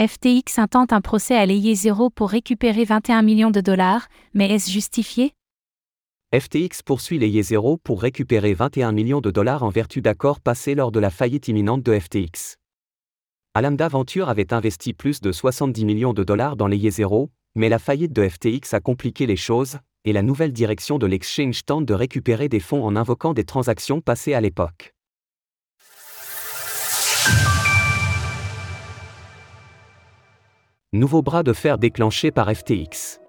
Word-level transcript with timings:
FTX 0.00 0.60
intente 0.60 0.92
un 0.92 1.00
procès 1.00 1.34
à 1.34 1.44
Layer 1.44 1.74
Zero 1.74 2.08
pour 2.08 2.30
récupérer 2.30 2.84
21 2.84 3.22
millions 3.22 3.50
de 3.50 3.60
dollars, 3.60 4.06
mais 4.32 4.48
est-ce 4.48 4.70
justifié? 4.70 5.32
FTX 6.32 6.84
poursuit 6.84 7.18
Layer 7.18 7.42
Zero 7.42 7.78
pour 7.78 8.00
récupérer 8.00 8.54
21 8.54 8.92
millions 8.92 9.20
de 9.20 9.32
dollars 9.32 9.64
en 9.64 9.70
vertu 9.70 10.00
d'accords 10.00 10.38
passés 10.38 10.76
lors 10.76 10.92
de 10.92 11.00
la 11.00 11.10
faillite 11.10 11.48
imminente 11.48 11.82
de 11.82 11.98
FTX. 11.98 12.58
Alameda 13.54 13.88
Venture 13.88 14.28
avait 14.28 14.54
investi 14.54 14.94
plus 14.94 15.20
de 15.20 15.32
70 15.32 15.84
millions 15.84 16.12
de 16.12 16.22
dollars 16.22 16.54
dans 16.54 16.68
Layer 16.68 16.92
Zero, 16.92 17.32
mais 17.56 17.68
la 17.68 17.80
faillite 17.80 18.12
de 18.12 18.28
FTX 18.28 18.74
a 18.74 18.78
compliqué 18.78 19.26
les 19.26 19.34
choses, 19.34 19.78
et 20.04 20.12
la 20.12 20.22
nouvelle 20.22 20.52
direction 20.52 20.98
de 20.98 21.06
l'exchange 21.06 21.64
tente 21.64 21.86
de 21.86 21.94
récupérer 21.94 22.48
des 22.48 22.60
fonds 22.60 22.84
en 22.84 22.94
invoquant 22.94 23.34
des 23.34 23.42
transactions 23.42 24.00
passées 24.00 24.34
à 24.34 24.40
l'époque. 24.40 24.94
Nouveau 30.98 31.22
bras 31.22 31.44
de 31.44 31.52
fer 31.52 31.78
déclenché 31.78 32.32
par 32.32 32.52
FTX. 32.52 33.20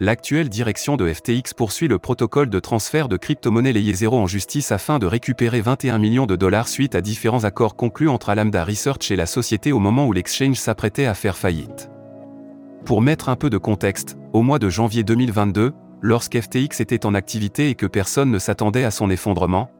L'actuelle 0.00 0.48
direction 0.48 0.96
de 0.96 1.12
FTX 1.12 1.54
poursuit 1.56 1.86
le 1.86 2.00
protocole 2.00 2.50
de 2.50 2.58
transfert 2.58 3.08
de 3.08 3.16
crypto-monnaie 3.16 3.72
Layer 3.72 3.94
Zero 3.94 4.18
en 4.18 4.26
justice 4.26 4.72
afin 4.72 4.98
de 4.98 5.06
récupérer 5.06 5.60
21 5.60 5.98
millions 5.98 6.26
de 6.26 6.34
dollars 6.34 6.66
suite 6.66 6.96
à 6.96 7.00
différents 7.00 7.44
accords 7.44 7.76
conclus 7.76 8.08
entre 8.08 8.30
Alameda 8.30 8.64
Research 8.64 9.12
et 9.12 9.16
la 9.16 9.26
société 9.26 9.70
au 9.70 9.78
moment 9.78 10.08
où 10.08 10.12
l'exchange 10.12 10.56
s'apprêtait 10.56 11.06
à 11.06 11.14
faire 11.14 11.36
faillite. 11.36 11.88
Pour 12.84 13.00
mettre 13.00 13.28
un 13.28 13.36
peu 13.36 13.48
de 13.48 13.58
contexte, 13.58 14.16
au 14.32 14.42
mois 14.42 14.58
de 14.58 14.68
janvier 14.68 15.04
2022, 15.04 15.74
lorsqu'FTX 16.00 16.80
était 16.80 17.06
en 17.06 17.14
activité 17.14 17.70
et 17.70 17.76
que 17.76 17.86
personne 17.86 18.32
ne 18.32 18.40
s'attendait 18.40 18.82
à 18.82 18.90
son 18.90 19.08
effondrement, 19.08 19.70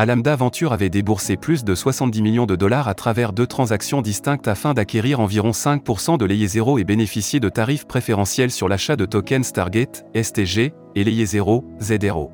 Alameda 0.00 0.36
Venture 0.36 0.72
avait 0.72 0.90
déboursé 0.90 1.36
plus 1.36 1.64
de 1.64 1.74
70 1.74 2.22
millions 2.22 2.46
de 2.46 2.54
dollars 2.54 2.86
à 2.86 2.94
travers 2.94 3.32
deux 3.32 3.48
transactions 3.48 4.00
distinctes 4.00 4.46
afin 4.46 4.72
d'acquérir 4.72 5.18
environ 5.18 5.50
5% 5.50 6.18
de 6.18 6.24
Layer 6.24 6.46
Zero 6.46 6.78
et 6.78 6.84
bénéficier 6.84 7.40
de 7.40 7.48
tarifs 7.48 7.84
préférentiels 7.84 8.52
sur 8.52 8.68
l'achat 8.68 8.94
de 8.94 9.06
tokens 9.06 9.44
Stargate, 9.44 10.06
STG, 10.14 10.72
et 10.94 11.26
Zero, 11.26 11.64
ZRO. 11.80 12.30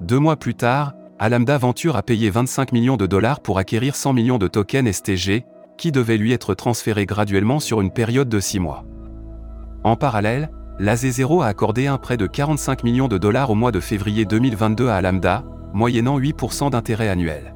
Deux 0.00 0.20
mois 0.20 0.36
plus 0.36 0.54
tard, 0.54 0.92
Alameda 1.18 1.58
Venture 1.58 1.96
a 1.96 2.04
payé 2.04 2.30
25 2.30 2.70
millions 2.70 2.96
de 2.96 3.06
dollars 3.06 3.40
pour 3.40 3.58
acquérir 3.58 3.96
100 3.96 4.12
millions 4.12 4.38
de 4.38 4.46
tokens 4.46 4.92
STG, 4.92 5.44
qui 5.76 5.90
devaient 5.90 6.18
lui 6.18 6.32
être 6.32 6.54
transférés 6.54 7.04
graduellement 7.04 7.58
sur 7.58 7.80
une 7.80 7.90
période 7.90 8.28
de 8.28 8.38
6 8.38 8.60
mois. 8.60 8.84
En 9.82 9.96
parallèle, 9.96 10.52
la 10.78 10.94
Z0 10.94 11.42
a 11.42 11.48
accordé 11.48 11.88
un 11.88 11.98
prêt 11.98 12.16
de 12.16 12.28
45 12.28 12.84
millions 12.84 13.08
de 13.08 13.18
dollars 13.18 13.50
au 13.50 13.56
mois 13.56 13.72
de 13.72 13.80
février 13.80 14.24
2022 14.24 14.86
à 14.86 14.94
Alameda, 14.94 15.42
moyennant 15.72 16.18
8% 16.18 16.70
d'intérêt 16.70 17.08
annuel. 17.08 17.54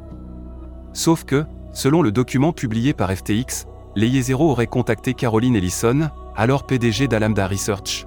Sauf 0.93 1.25
que, 1.25 1.45
selon 1.73 2.03
le 2.03 2.13
document 2.13 2.53
publié 2.53 2.93
par 2.93 3.13
FTX, 3.13 3.67
Layer 3.97 4.23
Zero 4.23 4.51
aurait 4.51 4.67
contacté 4.67 5.15
Caroline 5.15 5.57
Ellison, 5.57 6.11
alors 6.37 6.67
PDG 6.67 7.09
d'Alameda 7.09 7.47
Research, 7.47 8.07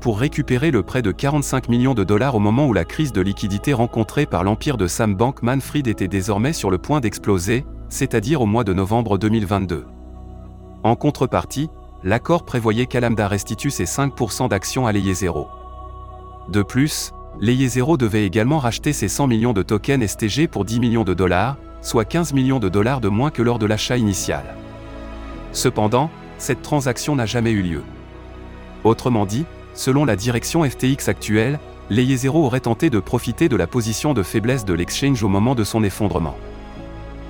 pour 0.00 0.18
récupérer 0.18 0.70
le 0.70 0.82
prêt 0.82 1.02
de 1.02 1.12
45 1.12 1.68
millions 1.68 1.94
de 1.94 2.04
dollars 2.04 2.34
au 2.34 2.38
moment 2.38 2.66
où 2.66 2.72
la 2.72 2.86
crise 2.86 3.12
de 3.12 3.20
liquidité 3.20 3.74
rencontrée 3.74 4.24
par 4.24 4.44
l'empire 4.44 4.78
de 4.78 4.86
Sam 4.86 5.14
Bank 5.14 5.42
Manfred 5.42 5.86
était 5.86 6.08
désormais 6.08 6.54
sur 6.54 6.70
le 6.70 6.78
point 6.78 7.00
d'exploser, 7.00 7.66
c'est-à-dire 7.90 8.40
au 8.40 8.46
mois 8.46 8.64
de 8.64 8.72
novembre 8.72 9.18
2022. 9.18 9.84
En 10.82 10.96
contrepartie, 10.96 11.68
l'accord 12.02 12.46
prévoyait 12.46 12.86
qu'Alameda 12.86 13.28
restitue 13.28 13.70
ses 13.70 13.84
5% 13.84 14.48
d'actions 14.48 14.86
à 14.86 14.92
Layer 14.92 15.12
Zero. 15.12 15.48
De 16.48 16.62
plus, 16.62 17.12
Zero 17.40 17.96
devait 17.96 18.24
également 18.24 18.58
racheter 18.58 18.92
ses 18.92 19.08
100 19.08 19.26
millions 19.26 19.52
de 19.52 19.62
tokens 19.62 20.06
STG 20.06 20.48
pour 20.48 20.64
10 20.64 20.80
millions 20.80 21.04
de 21.04 21.14
dollars, 21.14 21.56
soit 21.80 22.04
15 22.04 22.32
millions 22.32 22.58
de 22.58 22.68
dollars 22.68 23.00
de 23.00 23.08
moins 23.08 23.30
que 23.30 23.42
lors 23.42 23.58
de 23.58 23.66
l'achat 23.66 23.96
initial. 23.96 24.44
Cependant, 25.52 26.10
cette 26.38 26.62
transaction 26.62 27.16
n'a 27.16 27.26
jamais 27.26 27.50
eu 27.50 27.62
lieu. 27.62 27.82
Autrement 28.84 29.26
dit, 29.26 29.44
selon 29.74 30.04
la 30.04 30.16
direction 30.16 30.64
FTX 30.64 31.08
actuelle, 31.08 31.58
Zero 31.90 32.44
aurait 32.44 32.60
tenté 32.60 32.88
de 32.88 33.00
profiter 33.00 33.48
de 33.48 33.56
la 33.56 33.66
position 33.66 34.14
de 34.14 34.22
faiblesse 34.22 34.64
de 34.64 34.74
l'exchange 34.74 35.22
au 35.22 35.28
moment 35.28 35.54
de 35.54 35.64
son 35.64 35.82
effondrement. 35.82 36.36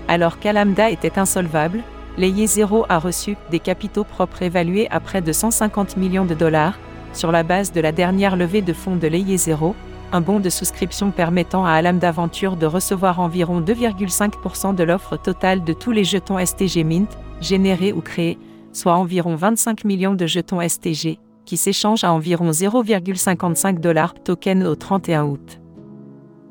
Alors 0.08 0.38
qu'Alamda 0.38 0.91
était 0.91 1.19
insolvable, 1.19 1.82
Zero 2.19 2.84
a 2.88 2.98
reçu 2.98 3.36
des 3.50 3.60
capitaux 3.60 4.04
propres 4.04 4.42
évalués 4.42 4.88
à 4.91 5.00
près 5.00 5.22
de 5.22 5.32
150 5.32 5.97
millions 5.97 6.24
de 6.24 6.34
dollars, 6.34 6.78
sur 7.12 7.32
la 7.32 7.42
base 7.42 7.72
de 7.72 7.80
la 7.80 7.92
dernière 7.92 8.36
levée 8.36 8.62
de 8.62 8.72
fonds 8.72 8.97
de 8.97 9.08
Zero, 9.36 9.74
un 10.12 10.21
bon 10.21 10.41
de 10.41 10.50
souscription 10.50 11.10
permettant 11.10 11.65
à 11.65 11.72
Alam 11.72 11.98
d'Aventure 11.98 12.56
de 12.56 12.66
recevoir 12.66 13.21
environ 13.21 13.60
2,5% 13.60 14.75
de 14.75 14.84
l'offre 14.84 15.16
totale 15.16 15.65
de 15.65 15.72
tous 15.72 15.93
les 15.93 16.04
jetons 16.04 16.44
STG 16.44 16.84
Mint, 16.84 17.19
générés 17.41 17.93
ou 17.93 18.00
créés, 18.00 18.38
soit 18.72 18.94
environ 18.94 19.37
25 19.37 19.84
millions 19.84 20.15
de 20.15 20.26
jetons 20.26 20.66
STG, 20.66 21.19
qui 21.44 21.56
s'échangent 21.56 22.04
à 22.04 22.12
environ 22.12 22.50
0,55 22.50 23.81
dollars 23.81 24.15
token 24.15 24.66
au 24.66 24.75
31 24.75 25.25
août. 25.25 25.60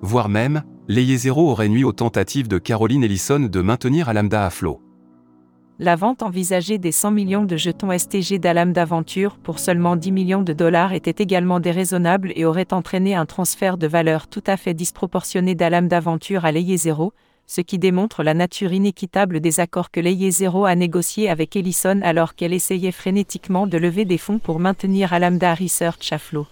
Voire 0.02 0.30
même, 0.30 0.64
Layer 0.88 1.18
Zero 1.18 1.52
aurait 1.52 1.70
nuit 1.70 1.84
aux 1.84 1.92
tentatives 1.92 2.48
de 2.48 2.58
Caroline 2.58 3.04
Ellison 3.04 3.40
de 3.40 3.62
maintenir 3.62 4.10
Alamda 4.10 4.46
à 4.46 4.50
flot 4.50 4.82
la 5.80 5.96
vente 5.96 6.24
envisagée 6.24 6.78
des 6.78 6.92
100 6.92 7.12
millions 7.12 7.46
de 7.46 7.56
jetons 7.56 7.98
STG 7.98 8.38
d'Alam 8.38 8.74
d'aventure 8.74 9.38
pour 9.38 9.60
seulement 9.60 9.96
10 9.96 10.12
millions 10.12 10.42
de 10.42 10.52
dollars 10.52 10.92
était 10.92 11.24
également 11.24 11.62
déraisonnable 11.62 12.34
et 12.36 12.44
aurait 12.44 12.74
entraîné 12.74 13.16
un 13.16 13.26
transfert 13.26 13.78
de 13.78 13.88
valeur 13.88 14.28
tout 14.28 14.44
à 14.46 14.58
fait 14.58 14.74
disproportionné 14.74 15.56
d'Alam 15.56 15.88
d'aventure 15.88 16.44
à 16.44 16.52
Layer 16.52 16.76
Zero, 16.76 17.14
ce 17.48 17.62
qui 17.62 17.80
démontre 17.80 18.24
la 18.24 18.34
nature 18.34 18.74
inéquitable 18.74 19.40
des 19.40 19.62
accords 19.62 19.90
que 19.90 20.02
Layer 20.02 20.32
Zero 20.32 20.66
a 20.66 20.76
négociés 20.76 21.30
avec 21.30 21.56
Ellison 21.56 22.02
alors 22.04 22.36
qu'elle 22.36 22.54
essayait 22.54 22.92
frénétiquement 22.92 23.66
de 23.66 23.78
lever 23.78 24.04
des 24.04 24.18
fonds 24.18 24.40
pour 24.40 24.60
maintenir 24.60 25.14
Alamda 25.14 25.56
Research 25.56 26.12
à 26.12 26.18
flot. 26.18 26.46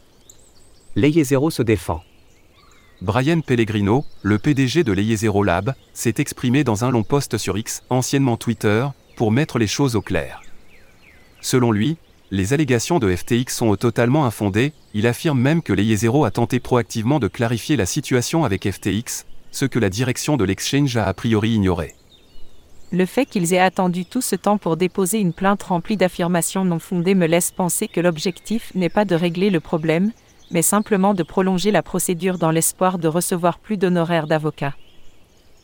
Layer 0.95 1.25
Zero 1.25 1.49
se 1.49 1.63
défend. 1.63 2.01
Brian 3.01 3.41
Pellegrino, 3.41 4.05
le 4.23 4.39
PDG 4.39 4.85
de 4.85 4.94
Layer 4.94 5.17
Zero 5.17 5.44
Lab, 5.44 5.75
s'est 5.94 6.15
exprimé 6.17 6.63
dans 6.63 6.85
un 6.85 6.91
long 6.91 7.03
post 7.03 7.38
sur 7.38 7.57
X, 7.57 7.83
anciennement 7.89 8.38
Twitter, 8.38 8.88
pour 9.17 9.31
mettre 9.31 9.59
les 9.59 9.67
choses 9.67 9.97
au 9.97 10.01
clair. 10.01 10.41
Selon 11.41 11.72
lui, 11.72 11.97
les 12.31 12.53
allégations 12.53 13.00
de 13.00 13.13
FTX 13.13 13.53
sont 13.53 13.75
totalement 13.75 14.25
infondées, 14.25 14.73
il 14.94 15.07
affirme 15.07 15.39
même 15.39 15.61
que 15.61 15.73
Zero 15.95 16.23
a 16.23 16.31
tenté 16.31 16.59
proactivement 16.59 17.19
de 17.19 17.27
clarifier 17.27 17.75
la 17.75 17.85
situation 17.85 18.45
avec 18.45 18.69
FTX, 18.69 19.25
ce 19.51 19.66
que 19.66 19.79
la 19.79 19.89
direction 19.89 20.38
de 20.38 20.45
l'exchange 20.45 20.95
a 20.97 21.06
a 21.06 21.13
priori 21.13 21.51
ignoré. 21.51 21.95
Le 22.91 23.06
fait 23.06 23.25
qu'ils 23.25 23.53
aient 23.53 23.59
attendu 23.59 24.06
tout 24.06 24.22
ce 24.22 24.35
temps 24.35 24.57
pour 24.57 24.77
déposer 24.77 25.19
une 25.19 25.33
plainte 25.33 25.63
remplie 25.63 25.97
d'affirmations 25.97 26.63
non 26.63 26.79
fondées 26.79 27.16
me 27.16 27.27
laisse 27.27 27.51
penser 27.51 27.88
que 27.88 28.00
l'objectif 28.00 28.72
n'est 28.75 28.88
pas 28.88 29.03
de 29.03 29.16
régler 29.16 29.50
le 29.50 29.59
problème, 29.59 30.11
mais 30.51 30.61
simplement 30.61 31.13
de 31.13 31.23
prolonger 31.23 31.72
la 31.72 31.81
procédure 31.81 32.38
dans 32.38 32.51
l'espoir 32.51 32.97
de 33.00 33.07
recevoir 33.07 33.59
plus 33.59 33.77
d'honoraires 33.77 34.27
d'avocat. 34.27 34.75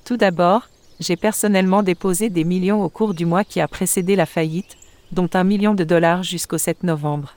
Tout 0.05 0.17
d'abord, 0.17 0.67
j'ai 1.03 1.17
personnellement 1.17 1.83
déposé 1.83 2.29
des 2.29 2.43
millions 2.43 2.83
au 2.83 2.89
cours 2.89 3.13
du 3.13 3.25
mois 3.25 3.43
qui 3.43 3.59
a 3.59 3.67
précédé 3.67 4.15
la 4.15 4.25
faillite, 4.25 4.77
dont 5.11 5.29
un 5.33 5.43
million 5.43 5.75
de 5.75 5.83
dollars 5.83 6.23
jusqu'au 6.23 6.57
7 6.57 6.83
novembre. 6.83 7.35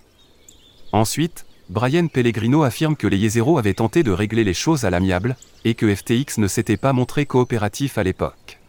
Ensuite, 0.92 1.44
Brian 1.68 2.06
Pellegrino 2.06 2.62
affirme 2.62 2.96
que 2.96 3.08
les 3.08 3.28
Zero 3.28 3.58
avaient 3.58 3.74
tenté 3.74 4.02
de 4.02 4.12
régler 4.12 4.44
les 4.44 4.54
choses 4.54 4.84
à 4.84 4.90
l'amiable, 4.90 5.36
et 5.64 5.74
que 5.74 5.92
FTX 5.92 6.38
ne 6.38 6.46
s'était 6.46 6.76
pas 6.76 6.92
montré 6.92 7.26
coopératif 7.26 7.98
à 7.98 8.04
l'époque. 8.04 8.60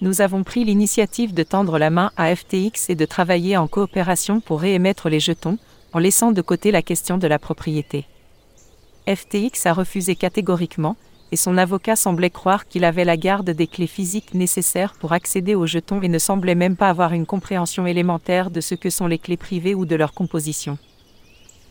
Nous 0.00 0.20
avons 0.20 0.42
pris 0.42 0.64
l'initiative 0.64 1.34
de 1.34 1.42
tendre 1.44 1.78
la 1.78 1.90
main 1.90 2.10
à 2.16 2.34
FTX 2.34 2.88
et 2.88 2.96
de 2.96 3.04
travailler 3.04 3.56
en 3.56 3.68
coopération 3.68 4.40
pour 4.40 4.60
réémettre 4.60 5.08
les 5.08 5.20
jetons, 5.20 5.58
en 5.92 5.98
laissant 5.98 6.32
de 6.32 6.42
côté 6.42 6.72
la 6.72 6.82
question 6.82 7.16
de 7.16 7.28
la 7.28 7.38
propriété. 7.38 8.06
FTX 9.06 9.66
a 9.66 9.72
refusé 9.72 10.16
catégoriquement, 10.16 10.96
et 11.32 11.36
son 11.36 11.56
avocat 11.56 11.96
semblait 11.96 12.30
croire 12.30 12.66
qu'il 12.66 12.84
avait 12.84 13.04
la 13.04 13.16
garde 13.16 13.50
des 13.50 13.66
clés 13.66 13.86
physiques 13.86 14.34
nécessaires 14.34 14.94
pour 14.98 15.12
accéder 15.12 15.54
aux 15.54 15.66
jetons 15.66 16.02
et 16.02 16.08
ne 16.08 16.18
semblait 16.18 16.54
même 16.54 16.76
pas 16.76 16.88
avoir 16.88 17.12
une 17.12 17.26
compréhension 17.26 17.86
élémentaire 17.86 18.50
de 18.50 18.60
ce 18.60 18.74
que 18.74 18.90
sont 18.90 19.06
les 19.06 19.18
clés 19.18 19.36
privées 19.36 19.74
ou 19.74 19.86
de 19.86 19.96
leur 19.96 20.12
composition. 20.12 20.78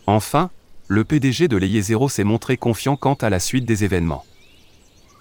Enfin, 0.08 0.50
le 0.88 1.04
PDG 1.04 1.48
de 1.48 1.58
Layer 1.58 1.82
Zero 1.82 2.10
s'est 2.10 2.24
montré 2.24 2.58
confiant 2.58 2.96
quant 2.96 3.16
à 3.16 3.30
la 3.30 3.40
suite 3.40 3.66
des 3.66 3.84
événements. 3.84 4.24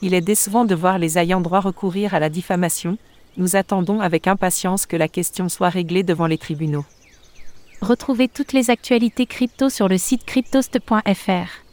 Il 0.00 0.14
est 0.14 0.20
décevant 0.20 0.64
de 0.64 0.74
voir 0.74 0.98
les 0.98 1.18
ayants 1.18 1.40
droit 1.40 1.60
recourir 1.60 2.14
à 2.14 2.20
la 2.20 2.30
diffamation. 2.30 2.96
Nous 3.36 3.56
attendons 3.56 4.00
avec 4.00 4.28
impatience 4.28 4.86
que 4.86 4.96
la 4.96 5.08
question 5.08 5.48
soit 5.48 5.68
réglée 5.68 6.04
devant 6.04 6.26
les 6.26 6.38
tribunaux. 6.38 6.84
Retrouvez 7.80 8.28
toutes 8.28 8.52
les 8.52 8.70
actualités 8.70 9.26
crypto 9.26 9.68
sur 9.68 9.88
le 9.88 9.98
site 9.98 10.24
cryptost.fr. 10.24 11.64